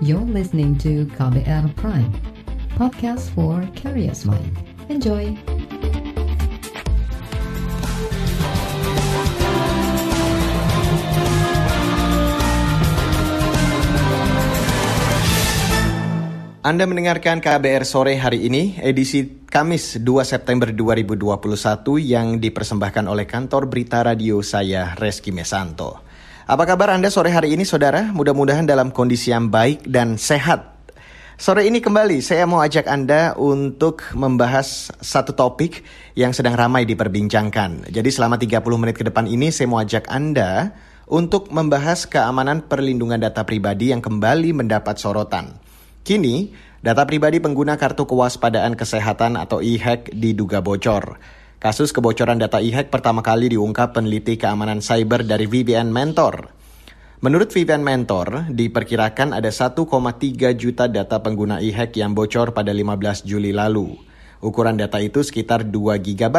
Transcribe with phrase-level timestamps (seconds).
[0.00, 2.08] You're listening to KBR Prime,
[2.72, 4.56] podcast for curious mind.
[4.88, 5.36] Enjoy!
[16.64, 21.28] Anda mendengarkan KBR sore hari ini, edisi Kamis 2 September 2021
[22.00, 26.09] yang dipersembahkan oleh kantor berita radio saya, Reski Mesanto.
[26.50, 28.10] Apa kabar Anda sore hari ini, saudara?
[28.10, 30.82] Mudah-mudahan dalam kondisi yang baik dan sehat.
[31.38, 35.86] Sore ini kembali saya mau ajak Anda untuk membahas satu topik
[36.18, 37.94] yang sedang ramai diperbincangkan.
[37.94, 40.74] Jadi selama 30 menit ke depan ini saya mau ajak Anda
[41.06, 45.54] untuk membahas keamanan perlindungan data pribadi yang kembali mendapat sorotan.
[46.02, 46.50] Kini,
[46.82, 51.14] data pribadi pengguna kartu kewaspadaan kesehatan atau e-hack diduga bocor.
[51.60, 56.48] Kasus kebocoran data e-hack pertama kali diungkap peneliti keamanan cyber dari VPN Mentor.
[57.20, 59.76] Menurut VPN Mentor, diperkirakan ada 1,3
[60.56, 63.92] juta data pengguna e-hack yang bocor pada 15 Juli lalu.
[64.40, 66.36] Ukuran data itu sekitar 2 GB.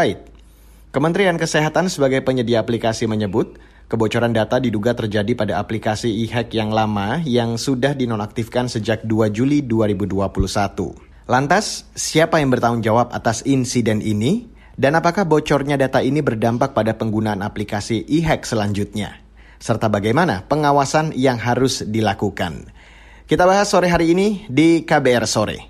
[0.90, 7.20] Kementerian Kesehatan sebagai penyedia aplikasi menyebut, Kebocoran data diduga terjadi pada aplikasi e-hack yang lama
[7.28, 11.12] yang sudah dinonaktifkan sejak 2 Juli 2021.
[11.28, 14.51] Lantas, siapa yang bertanggung jawab atas insiden ini?
[14.82, 19.14] Dan apakah bocornya data ini berdampak pada penggunaan aplikasi e-hack selanjutnya?
[19.62, 22.66] Serta bagaimana pengawasan yang harus dilakukan?
[23.30, 25.70] Kita bahas sore hari ini di KBR Sore.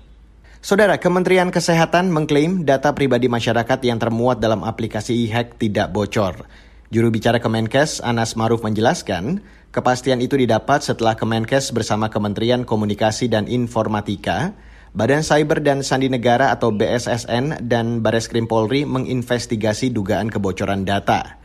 [0.64, 6.48] Saudara, Kementerian Kesehatan mengklaim data pribadi masyarakat yang termuat dalam aplikasi e-hack tidak bocor.
[6.88, 9.44] Juru bicara Kemenkes Anas Maruf menjelaskan,
[9.76, 14.56] kepastian itu didapat setelah Kemenkes bersama Kementerian Komunikasi dan Informatika,
[14.92, 21.40] Badan Cyber dan Sandi Negara atau BSSN dan Bareskrim Polri menginvestigasi dugaan kebocoran data.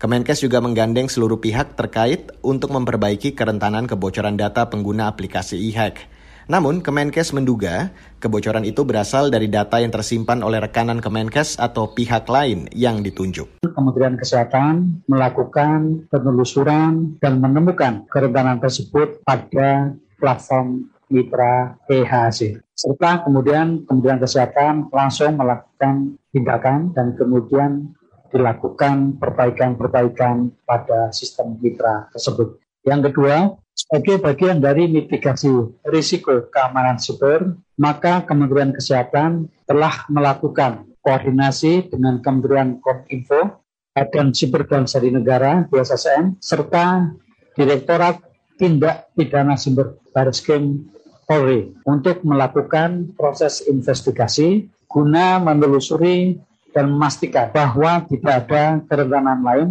[0.00, 6.08] Kemenkes juga menggandeng seluruh pihak terkait untuk memperbaiki kerentanan kebocoran data pengguna aplikasi e-hack.
[6.48, 12.24] Namun, Kemenkes menduga kebocoran itu berasal dari data yang tersimpan oleh rekanan Kemenkes atau pihak
[12.32, 13.60] lain yang ditunjuk.
[13.60, 22.60] Kementerian Kesehatan melakukan penelusuran dan menemukan kerentanan tersebut pada platform mitra EHC.
[22.76, 27.94] Serta kemudian Kementerian Kesehatan langsung melakukan tindakan dan kemudian
[28.30, 32.58] dilakukan perbaikan-perbaikan pada sistem mitra tersebut.
[32.84, 35.50] Yang kedua, sebagai bagian dari mitigasi
[35.86, 43.62] risiko keamanan siber, maka Kementerian Kesehatan telah melakukan koordinasi dengan Kementerian Kominfo,
[43.94, 47.14] Badan Siber dan Sandi Negara BSSN, serta
[47.56, 48.20] Direktorat
[48.60, 50.95] Tindak Pidana Siber Barreskrim
[51.26, 56.38] Polri untuk melakukan proses investigasi guna menelusuri
[56.70, 59.68] dan memastikan bahwa tidak ada kerentanan lain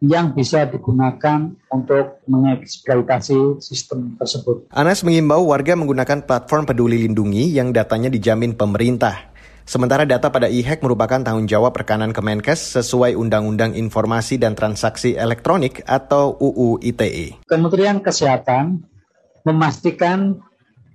[0.00, 4.68] yang bisa digunakan untuk mengeksploitasi sistem tersebut.
[4.72, 9.28] Anas mengimbau warga menggunakan platform peduli lindungi yang datanya dijamin pemerintah.
[9.68, 15.84] Sementara data pada e-hack merupakan tanggung jawab rekanan Kemenkes sesuai Undang-Undang Informasi dan Transaksi Elektronik
[15.86, 17.44] atau UU ITE.
[17.46, 18.82] Kementerian Kesehatan
[19.46, 20.42] memastikan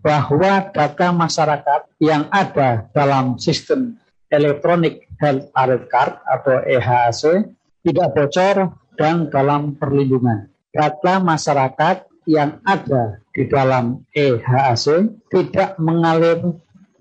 [0.06, 3.98] bahwa data masyarakat yang ada dalam sistem
[4.30, 7.50] Electronic Health Alert Card atau EHAC
[7.82, 10.46] tidak bocor dan dalam perlindungan.
[10.70, 16.54] Data masyarakat yang ada di dalam EHAC tidak mengalir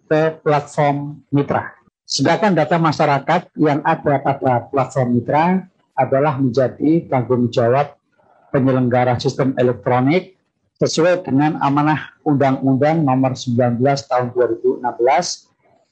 [0.09, 1.77] ke platform mitra.
[2.09, 5.61] Sedangkan data masyarakat yang ada pada platform mitra
[5.93, 8.01] adalah menjadi tanggung jawab
[8.49, 10.34] penyelenggara sistem elektronik
[10.83, 14.83] sesuai dengan amanah Undang-Undang Nomor 19 Tahun 2016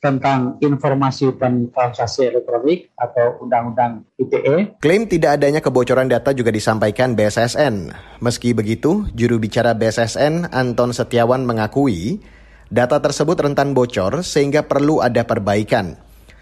[0.02, 4.74] tentang informasi dan transaksi elektronik atau Undang-Undang ITE.
[4.82, 7.94] Klaim tidak adanya kebocoran data juga disampaikan BSSN.
[8.18, 12.18] Meski begitu, juru bicara BSSN Anton Setiawan mengakui
[12.66, 15.94] data tersebut rentan bocor sehingga perlu ada perbaikan.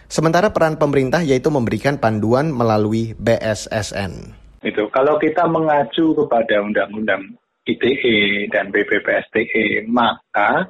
[0.08, 4.40] Sementara peran pemerintah yaitu memberikan panduan melalui BSSN.
[4.64, 7.39] Itu kalau kita mengacu kepada Undang-Undang
[7.76, 10.66] ITE dan BPPSTE, maka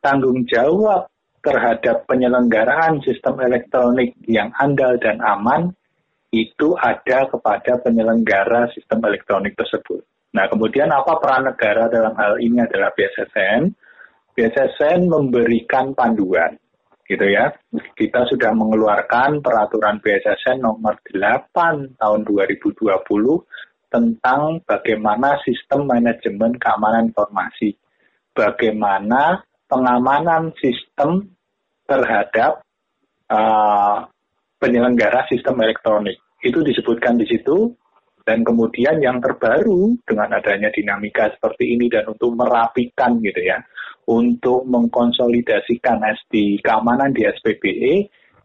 [0.00, 1.10] tanggung jawab
[1.44, 5.70] terhadap penyelenggaraan sistem elektronik yang andal dan aman
[6.28, 10.04] itu ada kepada penyelenggara sistem elektronik tersebut.
[10.36, 13.72] Nah, kemudian apa peran negara dalam hal ini adalah BSSN.
[14.36, 16.52] BSSN memberikan panduan,
[17.08, 17.48] gitu ya.
[17.96, 22.76] Kita sudah mengeluarkan peraturan BSSN nomor 8 tahun 2020
[23.88, 27.76] tentang bagaimana sistem manajemen keamanan informasi.
[28.36, 31.28] Bagaimana pengamanan sistem
[31.88, 32.64] terhadap
[33.32, 34.04] uh,
[34.60, 36.20] penyelenggara sistem elektronik.
[36.44, 37.72] Itu disebutkan di situ,
[38.28, 43.56] dan kemudian yang terbaru dengan adanya dinamika seperti ini dan untuk merapikan gitu ya,
[44.04, 47.94] untuk mengkonsolidasikan SD keamanan di SPBE,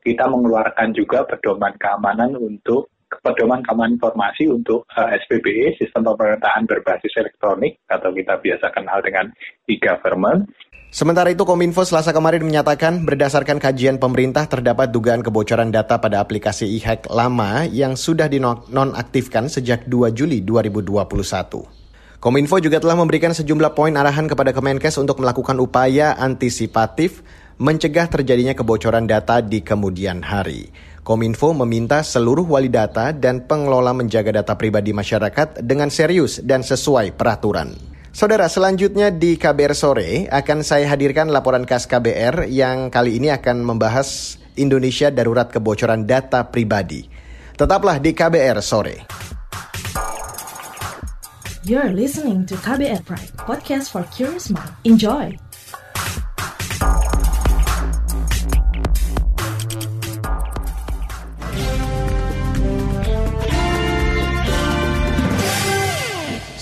[0.04, 6.66] kita mengeluarkan juga pedoman keamanan untuk pedoman keamanan informasi untuk uh, eh, SPBE, sistem pemerintahan
[6.66, 9.30] berbasis elektronik atau kita biasa kenal dengan
[9.70, 10.50] e-government.
[10.94, 16.70] Sementara itu Kominfo selasa kemarin menyatakan berdasarkan kajian pemerintah terdapat dugaan kebocoran data pada aplikasi
[16.78, 21.02] e-hack lama yang sudah dinonaktifkan sejak 2 Juli 2021.
[22.22, 27.26] Kominfo juga telah memberikan sejumlah poin arahan kepada Kemenkes untuk melakukan upaya antisipatif
[27.58, 30.70] mencegah terjadinya kebocoran data di kemudian hari.
[31.04, 37.20] Kominfo meminta seluruh wali data dan pengelola menjaga data pribadi masyarakat dengan serius dan sesuai
[37.20, 37.76] peraturan.
[38.16, 43.68] Saudara, selanjutnya di KBR Sore akan saya hadirkan laporan khas KBR yang kali ini akan
[43.68, 47.04] membahas Indonesia darurat kebocoran data pribadi.
[47.60, 48.96] Tetaplah di KBR Sore.
[51.68, 54.72] You're listening to KBR Pride, podcast for curious mind.
[54.88, 55.43] Enjoy!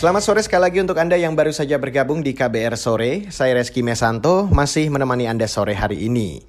[0.02, 3.30] Selamat sore sekali lagi untuk Anda yang baru saja bergabung di KBR Sore.
[3.30, 6.42] Saya Reski Mesanto, masih menemani Anda sore hari ini.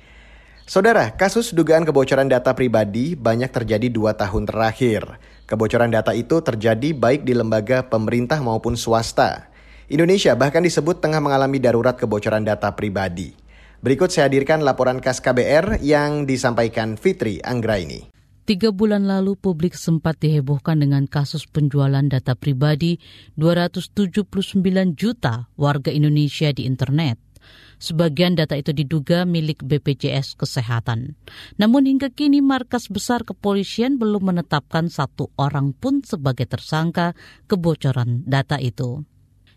[0.64, 5.04] Saudara, kasus dugaan kebocoran data pribadi banyak terjadi dua tahun terakhir.
[5.44, 9.52] Kebocoran data itu terjadi baik di lembaga pemerintah maupun swasta.
[9.92, 13.36] Indonesia bahkan disebut tengah mengalami darurat kebocoran data pribadi.
[13.84, 18.11] Berikut saya hadirkan laporan khas KBR yang disampaikan Fitri Anggraini.
[18.42, 22.98] Tiga bulan lalu publik sempat dihebohkan dengan kasus penjualan data pribadi
[23.38, 24.26] 279
[24.98, 27.22] juta warga Indonesia di internet.
[27.78, 31.14] Sebagian data itu diduga milik BPJS Kesehatan.
[31.54, 37.14] Namun hingga kini markas besar kepolisian belum menetapkan satu orang pun sebagai tersangka
[37.46, 39.06] kebocoran data itu.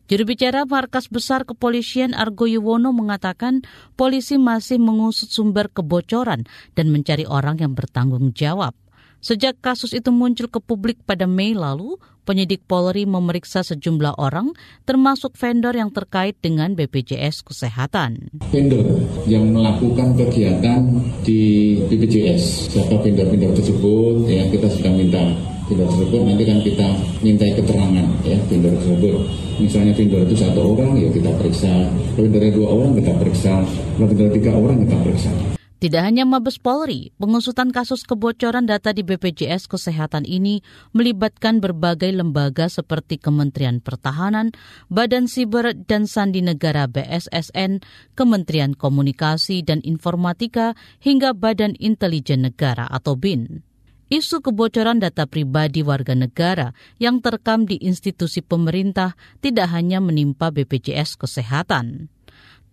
[0.06, 3.66] Juru bicara Markas Besar Kepolisian Argo Yuwono mengatakan
[3.98, 6.46] polisi masih mengusut sumber kebocoran
[6.78, 8.78] dan mencari orang yang bertanggung jawab.
[9.18, 11.98] Sejak kasus itu muncul ke publik pada Mei lalu,
[12.30, 14.54] penyidik Polri memeriksa sejumlah orang,
[14.86, 18.30] termasuk vendor yang terkait dengan BPJS Kesehatan.
[18.54, 18.86] Vendor
[19.26, 20.86] yang melakukan kegiatan
[21.26, 25.26] di BPJS, siapa vendor-vendor tersebut, ya kita sudah minta
[25.66, 26.88] vendor tersebut nanti kan kita
[27.26, 29.16] minta keterangan ya vendor tersebut.
[29.58, 31.74] Misalnya vendor itu satu orang ya kita periksa.
[32.14, 33.54] Kalau vendornya dua orang kita periksa.
[33.98, 35.32] Kalau vendor tiga orang kita periksa.
[35.76, 40.64] Tidak hanya Mabes Polri, pengusutan kasus kebocoran data di BPJS Kesehatan ini
[40.96, 44.56] melibatkan berbagai lembaga seperti Kementerian Pertahanan,
[44.88, 47.84] Badan Siber dan Sandi Negara BSSN,
[48.18, 53.75] Kementerian Komunikasi dan Informatika, hingga Badan Intelijen Negara atau BIN
[54.10, 56.72] isu kebocoran data pribadi warga negara
[57.02, 62.10] yang terekam di institusi pemerintah tidak hanya menimpa BPJS Kesehatan.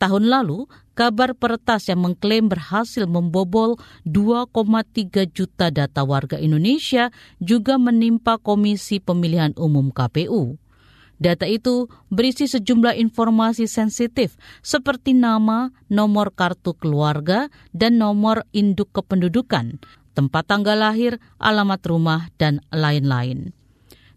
[0.03, 0.67] Tahun lalu,
[0.99, 9.55] kabar peretas yang mengklaim berhasil membobol 2,3 juta data warga Indonesia juga menimpa Komisi Pemilihan
[9.55, 10.59] Umum KPU.
[11.23, 19.79] Data itu berisi sejumlah informasi sensitif seperti nama, nomor kartu keluarga, dan nomor induk kependudukan,
[20.13, 23.53] tempat tanggal lahir, alamat rumah, dan lain-lain.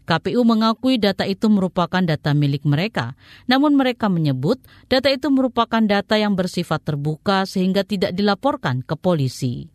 [0.06, 3.18] KPU mengakui data itu merupakan data milik mereka,
[3.50, 9.66] namun mereka menyebut data itu merupakan data yang bersifat terbuka sehingga tidak dilaporkan ke polisi.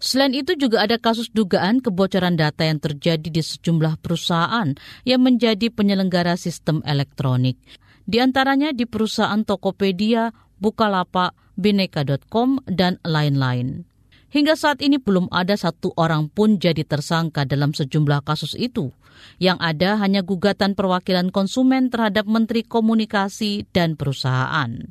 [0.00, 4.72] Selain itu juga ada kasus dugaan kebocoran data yang terjadi di sejumlah perusahaan
[5.04, 7.60] yang menjadi penyelenggara sistem elektronik.
[8.04, 13.88] Di antaranya di perusahaan Tokopedia, Bukalapak, Bineka.com, dan lain-lain.
[14.34, 18.90] Hingga saat ini belum ada satu orang pun jadi tersangka dalam sejumlah kasus itu.
[19.38, 24.90] Yang ada hanya gugatan perwakilan konsumen terhadap Menteri Komunikasi dan Perusahaan.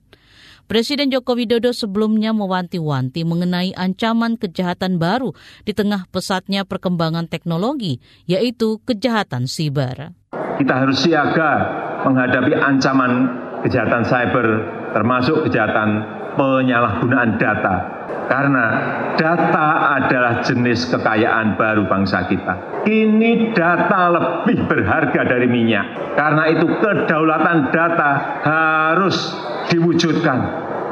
[0.63, 5.35] Presiden Joko Widodo sebelumnya mewanti-wanti mengenai ancaman kejahatan baru
[5.67, 10.15] di tengah pesatnya perkembangan teknologi, yaitu kejahatan siber.
[10.31, 11.51] Kita harus siaga
[12.07, 13.11] menghadapi ancaman
[13.67, 14.47] kejahatan cyber,
[14.95, 18.65] termasuk kejahatan penyalahgunaan data karena
[19.19, 19.67] data
[19.99, 22.83] adalah jenis kekayaan baru bangsa kita.
[22.87, 26.15] Kini data lebih berharga dari minyak.
[26.15, 28.11] Karena itu kedaulatan data
[28.43, 29.15] harus
[29.71, 30.39] diwujudkan.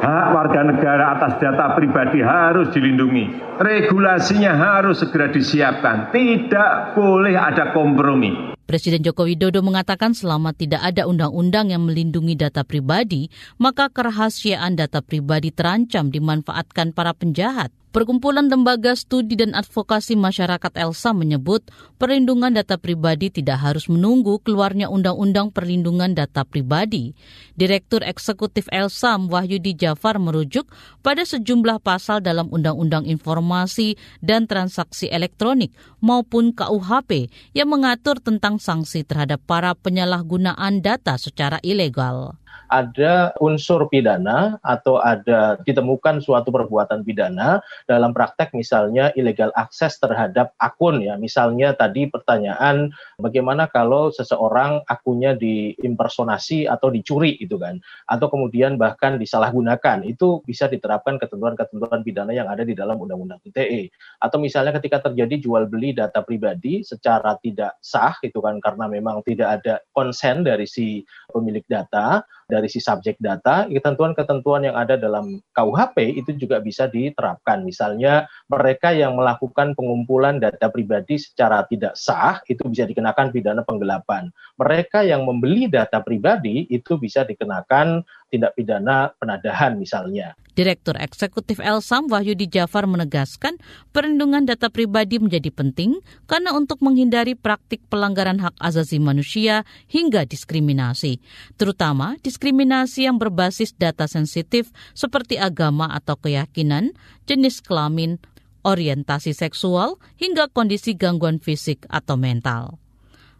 [0.02, 3.58] Hak warga negara atas data pribadi harus dilindungi.
[3.62, 6.10] Regulasinya harus segera disiapkan.
[6.10, 8.51] Tidak boleh ada kompromi.
[8.72, 13.28] Presiden Joko Widodo mengatakan selama tidak ada undang-undang yang melindungi data pribadi,
[13.60, 17.76] maka kerahasiaan data pribadi terancam dimanfaatkan para penjahat.
[17.92, 21.60] Perkumpulan Lembaga Studi dan Advokasi Masyarakat ELSA menyebut
[22.00, 27.12] perlindungan data pribadi tidak harus menunggu keluarnya Undang-Undang Perlindungan Data Pribadi.
[27.60, 30.72] Direktur Eksekutif ELSA Wahyudi Jafar merujuk
[31.04, 39.04] pada sejumlah pasal dalam Undang-Undang Informasi dan Transaksi Elektronik maupun KUHP yang mengatur tentang sanksi
[39.04, 42.40] terhadap para penyalahgunaan data secara ilegal
[42.72, 50.56] ada unsur pidana atau ada ditemukan suatu perbuatan pidana dalam praktek misalnya ilegal akses terhadap
[50.56, 51.20] akun ya.
[51.20, 59.20] Misalnya tadi pertanyaan bagaimana kalau seseorang akunnya diimpersonasi atau dicuri itu kan atau kemudian bahkan
[59.20, 63.92] disalahgunakan itu bisa diterapkan ketentuan-ketentuan pidana yang ada di dalam Undang-Undang ITE.
[64.24, 69.20] Atau misalnya ketika terjadi jual beli data pribadi secara tidak sah itu kan karena memang
[69.28, 75.40] tidak ada konsen dari si pemilik data dari si subjek data, ketentuan-ketentuan yang ada dalam
[75.56, 77.64] KUHP itu juga bisa diterapkan.
[77.64, 84.28] Misalnya mereka yang melakukan pengumpulan data pribadi secara tidak sah itu bisa dikenakan pidana penggelapan.
[84.60, 90.34] Mereka yang membeli data pribadi itu bisa dikenakan tindak pidana penadahan misalnya.
[90.56, 93.60] Direktur Eksekutif Elsam Wahyudi Jafar menegaskan
[93.96, 101.20] perlindungan data pribadi menjadi penting karena untuk menghindari praktik pelanggaran hak asasi manusia hingga diskriminasi,
[101.56, 106.96] terutama diskriminasi yang berbasis data sensitif seperti agama atau keyakinan,
[107.28, 108.20] jenis kelamin,
[108.68, 112.76] orientasi seksual, hingga kondisi gangguan fisik atau mental.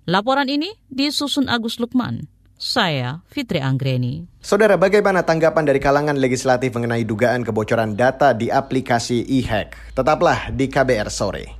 [0.10, 2.26] Laporan ini disusun Agus Lukman.
[2.62, 4.30] Saya Fitri Anggreni.
[4.38, 9.98] Saudara, bagaimana tanggapan dari kalangan legislatif mengenai dugaan kebocoran data di aplikasi e-hack?
[9.98, 11.58] Tetaplah di KBR sore.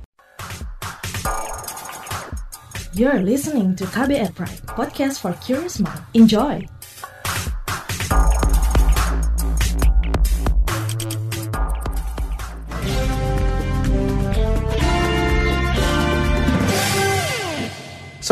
[2.94, 6.06] You're listening to KBR Pride, podcast for curious mind.
[6.14, 6.62] Enjoy.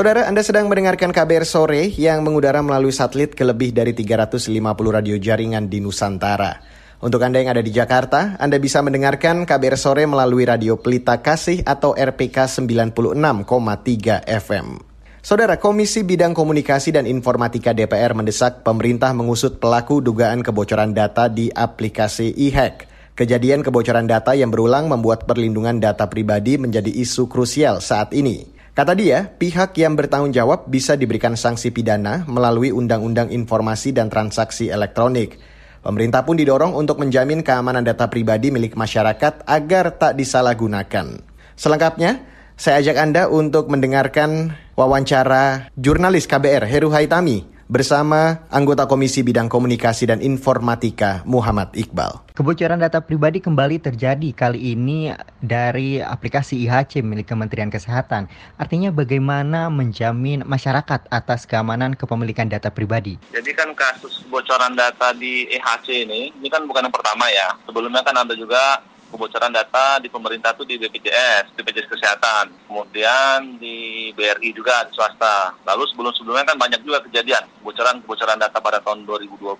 [0.00, 4.49] Saudara, Anda sedang mendengarkan KBR Sore yang mengudara melalui satelit ke lebih dari 350
[4.88, 6.57] radio jaringan di Nusantara.
[7.04, 11.69] Untuk Anda yang ada di Jakarta, Anda bisa mendengarkan KBR Sore melalui Radio Pelita Kasih
[11.69, 14.80] atau RPK 96,3 FM.
[15.21, 21.52] Saudara Komisi Bidang Komunikasi dan Informatika DPR mendesak pemerintah mengusut pelaku dugaan kebocoran data di
[21.52, 22.88] aplikasi e-hack.
[23.21, 28.60] Kejadian kebocoran data yang berulang membuat perlindungan data pribadi menjadi isu krusial saat ini.
[28.81, 34.73] Kata dia, pihak yang bertanggung jawab bisa diberikan sanksi pidana melalui Undang-Undang Informasi dan Transaksi
[34.73, 35.37] Elektronik.
[35.85, 41.13] Pemerintah pun didorong untuk menjamin keamanan data pribadi milik masyarakat agar tak disalahgunakan.
[41.61, 42.25] Selengkapnya,
[42.57, 50.11] saya ajak Anda untuk mendengarkan wawancara jurnalis KBR Heru Haitami bersama anggota Komisi Bidang Komunikasi
[50.11, 52.19] dan Informatika Muhammad Iqbal.
[52.35, 58.27] Kebocoran data pribadi kembali terjadi kali ini dari aplikasi IHC milik Kementerian Kesehatan.
[58.59, 63.23] Artinya bagaimana menjamin masyarakat atas keamanan kepemilikan data pribadi?
[63.31, 67.55] Jadi kan kasus kebocoran data di IHC ini, ini kan bukan yang pertama ya.
[67.71, 74.09] Sebelumnya kan ada juga kebocoran data di pemerintah itu di BPJS, BPJS Kesehatan, kemudian di
[74.14, 75.52] BRI juga di swasta.
[75.67, 79.59] Lalu sebelum-sebelumnya kan banyak juga kejadian kebocoran-kebocoran data pada tahun 2020.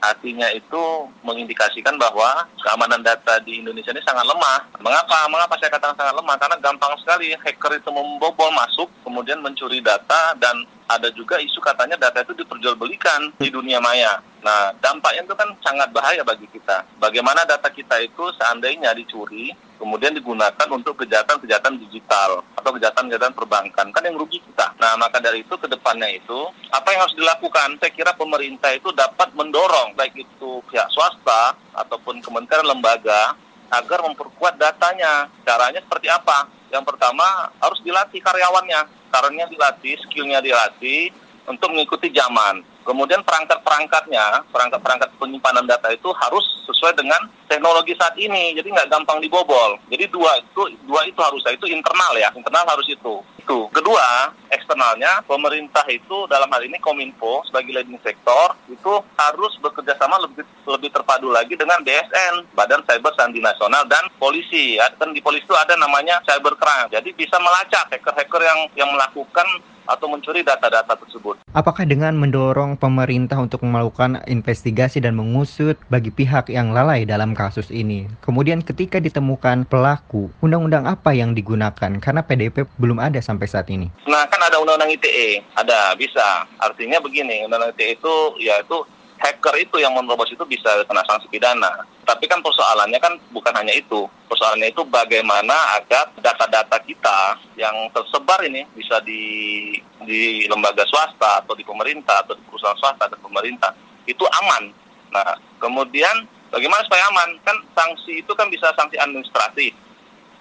[0.00, 0.82] Artinya itu
[1.22, 4.64] mengindikasikan bahwa keamanan data di Indonesia ini sangat lemah.
[4.80, 5.28] Mengapa?
[5.28, 6.36] Mengapa saya katakan sangat lemah?
[6.40, 11.98] Karena gampang sekali hacker itu membobol masuk, kemudian mencuri data dan ada juga isu katanya
[11.98, 14.22] data itu diperjualbelikan di dunia maya.
[14.46, 16.86] Nah, dampaknya itu kan sangat bahaya bagi kita.
[17.02, 19.50] Bagaimana data kita itu seandainya dicuri,
[19.82, 24.70] kemudian digunakan untuk kejahatan-kejahatan digital atau kejahatan-kejahatan perbankan, kan yang rugi kita.
[24.78, 26.38] Nah, maka dari itu ke depannya itu,
[26.70, 27.74] apa yang harus dilakukan?
[27.82, 33.34] Saya kira pemerintah itu dapat mendorong, baik itu pihak swasta ataupun kementerian lembaga,
[33.70, 35.30] agar memperkuat datanya.
[35.42, 36.50] Caranya seperti apa?
[36.70, 39.10] Yang pertama, harus dilatih karyawannya.
[39.10, 41.14] Karyawannya dilatih, skillnya dilatih,
[41.46, 42.75] untuk mengikuti zaman.
[42.86, 47.18] Kemudian perangkat-perangkatnya, perangkat-perangkat penyimpanan data itu harus sesuai dengan
[47.50, 49.78] teknologi saat ini, jadi nggak gampang dibobol.
[49.90, 53.22] Jadi dua itu dua itu harus itu internal ya, internal harus itu.
[53.42, 53.70] Itu.
[53.70, 60.18] Kedua, eksternalnya pemerintah itu dalam hal ini Kominfo sebagai leading sektor itu harus bekerja sama
[60.22, 64.78] lebih lebih terpadu lagi dengan BSN, Badan Cyber Sandi Nasional dan polisi.
[64.98, 66.90] Kan di polisi itu ada namanya cybercrime.
[66.90, 69.46] Jadi bisa melacak hacker-hacker yang yang melakukan
[69.86, 71.38] atau mencuri data-data tersebut.
[71.54, 77.72] Apakah dengan mendorong pemerintah untuk melakukan investigasi dan mengusut bagi pihak yang lalai dalam kasus
[77.72, 78.06] ini?
[78.22, 81.98] Kemudian ketika ditemukan pelaku, undang-undang apa yang digunakan?
[81.98, 83.88] Karena PDP belum ada sampai saat ini.
[84.04, 86.44] Nah, kan ada undang-undang ITE, ada bisa.
[86.60, 88.84] Artinya begini, undang-undang ITE itu yaitu
[89.16, 91.84] hacker itu yang menerobos itu bisa kena sanksi pidana.
[92.04, 94.06] Tapi kan persoalannya kan bukan hanya itu.
[94.28, 101.56] Persoalannya itu bagaimana agar data-data kita yang tersebar ini bisa di di lembaga swasta atau
[101.56, 103.72] di pemerintah atau di perusahaan swasta atau pemerintah
[104.06, 104.70] itu aman.
[105.10, 107.40] Nah, kemudian bagaimana supaya aman?
[107.42, 109.72] Kan sanksi itu kan bisa sanksi administratif.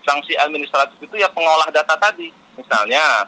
[0.05, 2.29] Sanksi administratif itu ya pengolah data tadi.
[2.55, 3.25] Misalnya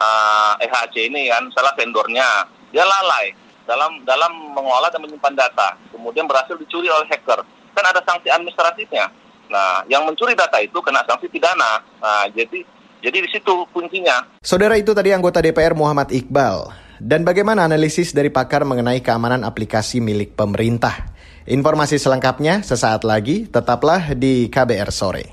[0.00, 5.76] uh, eh, EHC ini kan salah vendornya, dia lalai dalam dalam mengolah dan menyimpan data,
[5.90, 7.40] kemudian berhasil dicuri oleh hacker.
[7.74, 9.10] Kan ada sanksi administratifnya.
[9.50, 11.82] Nah, yang mencuri data itu kena sanksi pidana.
[12.00, 12.64] Nah, jadi
[13.04, 14.24] jadi di situ kuncinya.
[14.40, 16.72] Saudara itu tadi anggota DPR Muhammad Iqbal.
[17.04, 21.12] Dan bagaimana analisis dari pakar mengenai keamanan aplikasi milik pemerintah?
[21.44, 25.24] Informasi selengkapnya sesaat lagi, tetaplah di KBR Sore.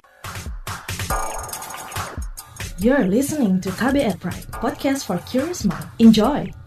[2.81, 5.85] You're listening to KBR Pride, podcast for curious mind.
[6.01, 6.60] Enjoy!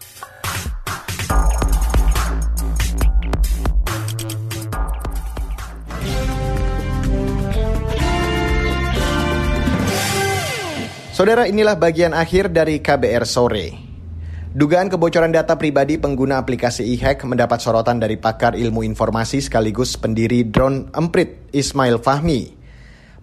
[11.15, 13.71] Saudara, inilah bagian akhir dari KBR Sore.
[14.51, 20.43] Dugaan kebocoran data pribadi pengguna aplikasi e-hack mendapat sorotan dari pakar ilmu informasi sekaligus pendiri
[20.43, 22.51] drone Emprit, Ismail Fahmi.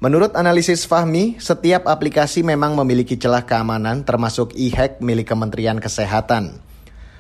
[0.01, 6.65] Menurut analisis Fahmi, setiap aplikasi memang memiliki celah keamanan termasuk e-hack milik Kementerian Kesehatan.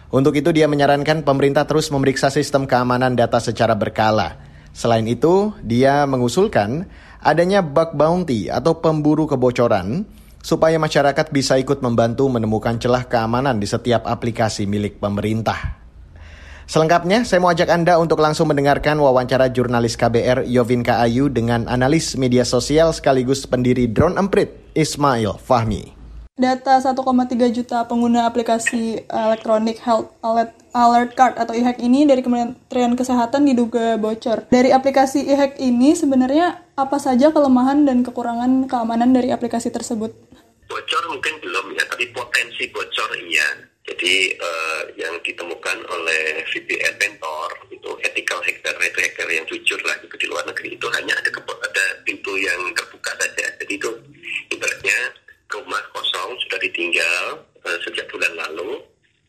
[0.09, 4.41] Untuk itu dia menyarankan pemerintah terus memeriksa sistem keamanan data secara berkala.
[4.73, 6.89] Selain itu, dia mengusulkan
[7.21, 10.09] adanya bug bounty atau pemburu kebocoran
[10.43, 15.81] supaya masyarakat bisa ikut membantu menemukan celah keamanan di setiap aplikasi milik pemerintah.
[16.67, 22.15] Selengkapnya, saya mau ajak Anda untuk langsung mendengarkan wawancara jurnalis KBR Yovinka Ayu dengan analis
[22.15, 26.03] media sosial sekaligus pendiri Drone Emprit, Ismail Fahmi.
[26.33, 26.97] Data 1,3
[27.53, 34.01] juta pengguna aplikasi Electronic Health Alert, Alert Card atau e-hack ini dari Kementerian Kesehatan diduga
[34.01, 34.49] bocor.
[34.49, 40.17] Dari aplikasi e-hack ini sebenarnya apa saja kelemahan dan kekurangan keamanan dari aplikasi tersebut?
[40.73, 43.45] Bocor mungkin belum ya, tapi potensi bocor iya.
[43.85, 49.99] Jadi uh, yang ditemukan oleh VPN Mentor itu ethical hacker itu hacker yang jujur lah
[50.01, 53.47] itu di luar negeri itu hanya ada ada pintu yang terbuka saja.
[53.61, 53.91] Jadi itu
[54.55, 54.99] ibaratnya
[55.53, 57.25] rumah kosong sudah ditinggal
[57.69, 58.81] uh, sejak bulan lalu,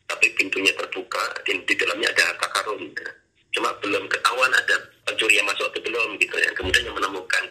[0.08, 2.84] tapi pintunya terbuka dan di dalamnya ada harta karun.
[3.52, 6.50] Cuma belum ketahuan ada pencuri yang masuk atau belum gitu ya.
[6.56, 7.44] Kemudian yang menemukan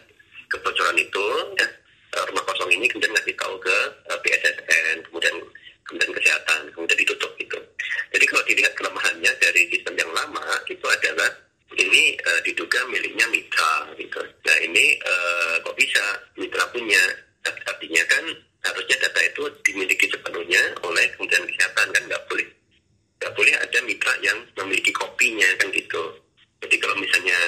[0.51, 1.25] kebocoran itu
[1.57, 1.67] ya,
[2.15, 3.77] eh, rumah kosong ini kemudian ngasih tahu ke
[4.11, 5.35] uh, BSSN, kemudian
[5.87, 7.57] kemudian kesehatan, kemudian ditutup itu.
[8.13, 11.29] Jadi kalau dilihat kelemahannya dari sistem yang lama itu adalah
[11.73, 14.21] ini uh, diduga miliknya mitra gitu.
[14.21, 16.03] Nah ini uh, kok bisa
[16.37, 17.01] mitra punya?
[17.43, 18.23] Artinya kan
[18.63, 22.47] harusnya data itu dimiliki sepenuhnya oleh Kementerian Kesehatan kan nggak boleh
[23.19, 26.03] nggak boleh ada mitra yang memiliki kopinya kan gitu.
[26.63, 27.39] Jadi kalau misalnya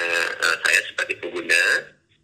[0.43, 1.63] uh, saya sebagai pengguna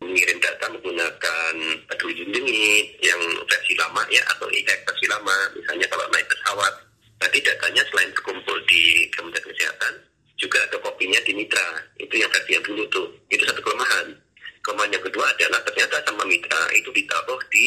[0.02, 1.54] mengirim data menggunakan
[1.88, 6.74] peduli lindungi yang versi lama ya atau e versi lama, misalnya kalau naik pesawat,
[7.22, 9.93] nanti datanya selain terkumpul di Kementerian Kesehatan,
[10.41, 11.86] juga ada kopinya di mitra.
[12.02, 13.08] Itu yang versi yang dulu tuh.
[13.30, 14.17] Itu satu kelemahan.
[14.65, 17.65] Kelemahan yang kedua adalah ternyata sama mitra itu ditaruh di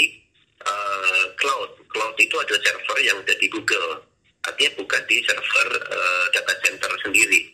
[0.66, 1.70] uh, cloud.
[1.86, 4.02] Cloud itu adalah server yang ada di Google.
[4.44, 7.46] Artinya bukan di server uh, data center sendiri.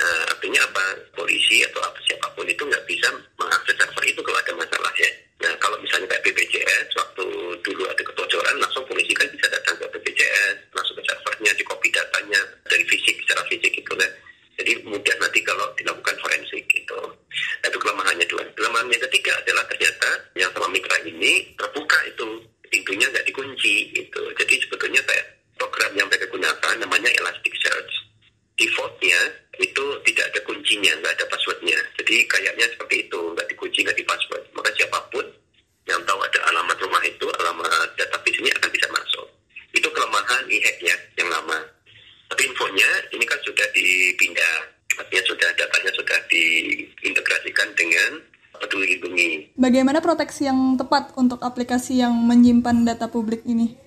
[0.00, 0.84] Uh, artinya apa?
[1.18, 5.10] Polisi atau apa siapa pun itu nggak bisa mengakses server itu kalau ada masalah ya.
[5.42, 7.24] Nah kalau misalnya kayak BPJS waktu
[7.60, 11.88] dulu ada kebocoran langsung polisi kan bisa datang ke BPJS, langsung ke servernya, di copy
[11.92, 14.10] datanya dari fisik secara fisik gitu kan.
[14.60, 15.40] Jadi mudah nanti
[15.78, 16.98] dilakukan forensik gitu.
[17.62, 18.42] Nah, itu kelemahannya dua.
[18.56, 22.26] Kelemahan yang ketiga adalah ternyata yang sama mitra ini terbuka itu
[22.70, 24.22] pintunya nggak dikunci gitu.
[24.38, 25.26] Jadi sebetulnya kayak
[25.60, 27.92] program yang mereka gunakan namanya Elasticsearch.
[28.56, 29.20] Defaultnya
[29.60, 31.78] itu tidak ada kuncinya, nggak ada passwordnya.
[32.00, 34.44] Jadi kayaknya seperti itu, nggak dikunci, nggak di password.
[34.56, 35.24] Maka siapa pun
[35.88, 39.26] yang tahu ada alamat rumah itu, alamat database ini akan bisa masuk.
[39.72, 41.58] Itu kelemahan e-hack ya, yang lama.
[42.30, 44.56] Tapi infonya ini kan sudah dipindah,
[45.00, 48.10] artinya sudah datanya sudah diintegrasikan dengan
[48.60, 49.56] peduli lindungi.
[49.70, 53.78] Bagaimana proteksi yang tepat untuk aplikasi yang menyimpan data publik ini?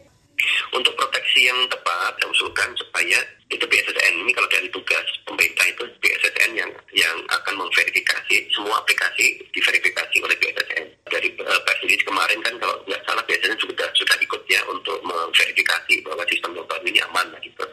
[0.72, 3.20] Untuk proteksi yang tepat, saya usulkan supaya
[3.52, 9.44] itu BSSN ini kalau dari tugas pemerintah itu BSSN yang yang akan memverifikasi semua aplikasi
[9.52, 10.88] diverifikasi oleh BSSN.
[11.04, 11.60] Dari uh,
[12.08, 16.88] kemarin kan kalau nggak salah BSSN sudah sudah ikut ya untuk memverifikasi bahwa sistem lockdown
[16.88, 17.68] ini aman gitu.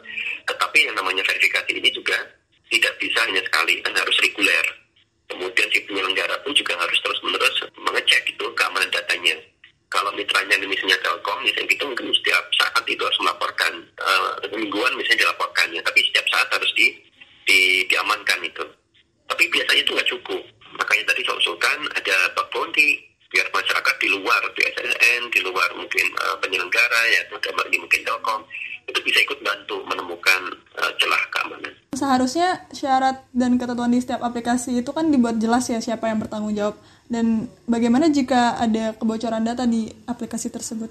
[0.51, 2.19] Tetapi yang namanya verifikasi ini juga
[2.75, 4.80] tidak bisa hanya sekali, kan harus reguler.
[5.31, 9.35] Kemudian si penyelenggara pun juga harus terus-menerus mengecek itu keamanan datanya
[9.91, 15.27] kalau mitranya misalnya Telkom misalnya gitu mungkin setiap saat itu harus melaporkan uh, mingguan misalnya
[15.27, 16.95] dilaporkannya tapi setiap saat harus di,
[17.43, 18.63] di diamankan itu
[20.21, 20.37] mampu.
[20.77, 26.05] Makanya tadi saya usulkan ada bug bounty biar masyarakat di luar BSSN, di luar mungkin
[26.19, 28.43] uh, penyelenggara ya, ini mungkin Telkom
[28.91, 31.23] itu bisa ikut bantu menemukan uh, celah.
[32.01, 36.57] Seharusnya syarat dan ketentuan di setiap aplikasi itu kan dibuat jelas ya siapa yang bertanggung
[36.57, 40.89] jawab dan bagaimana jika ada kebocoran data di aplikasi tersebut.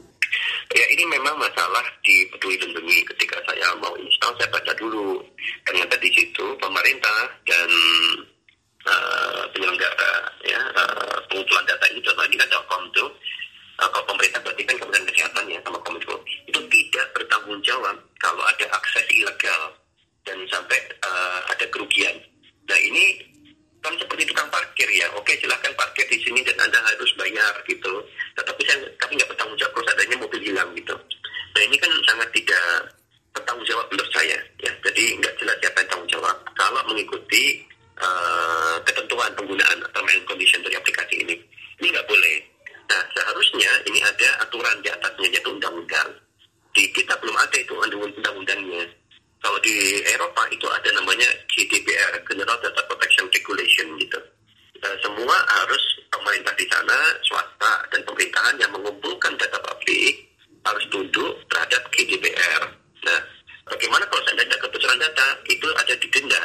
[0.71, 3.03] Ya ini memang masalah di Peduli Lindungi.
[3.11, 5.19] Ketika saya mau install, saya baca dulu.
[5.67, 7.71] Ternyata di situ pemerintah dan
[8.87, 10.15] uh, penyelenggara
[10.47, 13.11] ya uh, pengumpulan data ini contohnya kan Telkom tuh
[13.83, 18.47] uh, kalau pemerintah berarti kan Kementerian Kesehatan ya sama Kominfo itu tidak bertanggung jawab kalau
[18.47, 19.75] ada akses ilegal
[20.27, 22.17] dan sampai uh, ada kerugian.
[22.69, 23.19] Nah ini
[23.81, 27.93] kan seperti tukang parkir ya, oke silahkan parkir di sini dan anda harus bayar gitu.
[28.37, 30.95] Tetapi saya kami nggak bertanggung jawab kalau adanya mobil hilang gitu.
[31.57, 32.93] Nah ini kan sangat tidak
[33.33, 34.73] bertanggung jawab menurut saya ya.
[34.85, 36.37] Jadi nggak jelas siapa yang tanggung jawab.
[36.55, 37.65] Kalau mengikuti
[38.01, 41.37] uh, ketentuan penggunaan term and condition dari aplikasi ini.
[41.81, 42.37] Ini nggak boleh.
[42.91, 46.11] Nah, seharusnya ini ada aturan di atasnya, yaitu undang-undang.
[46.75, 48.85] Di kita belum ada itu undang-undangnya.
[49.41, 54.21] Kalau di Eropa itu ada namanya GDPR, General Data Protection Regulation gitu.
[54.81, 60.29] Uh, semua harus pemerintah di sana, swasta dan pemerintahan yang mengumpulkan data publik
[60.65, 62.63] harus tunduk terhadap GDPR.
[63.07, 63.21] Nah,
[63.69, 66.43] bagaimana kalau seandainya kebocoran data itu ada didenda?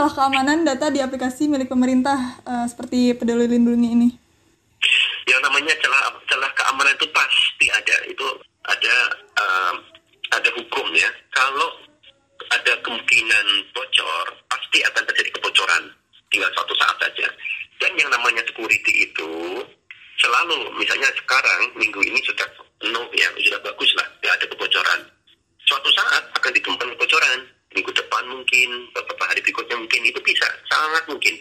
[0.00, 4.08] Celah keamanan data di aplikasi milik pemerintah uh, seperti Peduli Lindungi ini?
[5.28, 8.08] Yang namanya celah celah keamanan itu pasti ada.
[8.08, 8.24] Itu
[8.64, 8.96] ada
[9.36, 9.76] uh,
[10.32, 11.04] ada hukum ya.
[11.36, 11.84] Kalau
[12.48, 15.92] ada kemungkinan bocor, pasti akan terjadi kebocoran.
[16.32, 17.28] Tinggal suatu saat saja.
[17.76, 19.60] Dan yang namanya security itu
[20.16, 22.48] selalu, misalnya sekarang minggu ini sudah
[22.88, 25.00] no ya, sudah bagus lah, tidak ada kebocoran.
[25.68, 31.04] Suatu saat akan ditemukan kebocoran minggu depan mungkin, beberapa hari berikutnya mungkin, itu bisa, sangat
[31.06, 31.34] mungkin.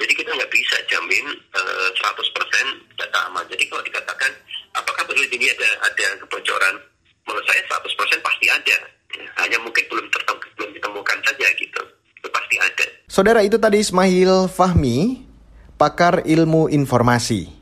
[0.00, 3.44] Jadi kita nggak bisa jamin uh, 100% data aman.
[3.52, 4.32] Jadi kalau dikatakan,
[4.72, 6.80] apakah betul ini ada ada kebocoran?
[7.28, 8.76] Menurut saya 100% pasti ada.
[9.12, 10.08] Ya, hanya mungkin belum,
[10.56, 11.82] belum ditemukan saja gitu.
[12.16, 12.84] Itu pasti ada.
[13.12, 15.28] Saudara itu tadi Ismail Fahmi,
[15.76, 17.52] pakar ilmu informasi.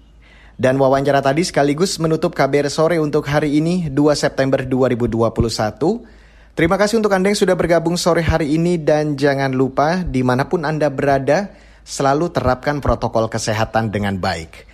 [0.59, 6.18] Dan wawancara tadi sekaligus menutup KBR sore untuk hari ini 2 September 2021.
[6.59, 10.51] Terima kasih untuk Anda yang sudah bergabung sore hari ini dan jangan lupa di mana
[10.51, 11.55] pun Anda berada,
[11.87, 14.67] selalu terapkan protokol kesehatan dengan baik.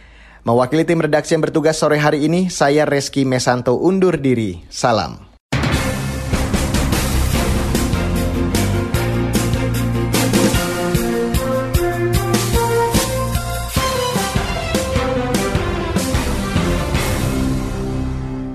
[0.48, 4.64] Mewakili tim redaksi yang bertugas sore hari ini, saya Reski Mesanto undur diri.
[4.72, 5.28] Salam.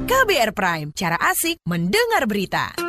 [0.10, 2.89] KBR Prime, cara asik mendengar berita.